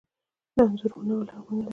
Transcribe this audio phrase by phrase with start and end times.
[0.55, 1.69] د انځر ونه لرغونې ده